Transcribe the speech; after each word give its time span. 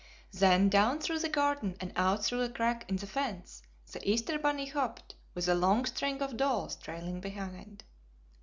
Then 0.31 0.67
down 0.67 0.99
through 0.99 1.19
the 1.19 1.29
garden 1.29 1.77
and 1.79 1.93
out 1.95 2.25
through 2.25 2.41
a 2.41 2.49
crack 2.49 2.89
in 2.89 2.95
the 2.95 3.05
fence 3.05 3.61
the 3.91 4.01
Easter 4.09 4.39
bunny 4.39 4.65
hopped, 4.65 5.13
with 5.35 5.47
a 5.47 5.53
long 5.53 5.85
string 5.85 6.23
of 6.23 6.37
dolls 6.37 6.75
trailing 6.75 7.21
behind. 7.21 7.83